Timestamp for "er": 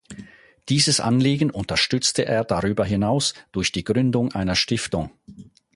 2.25-2.43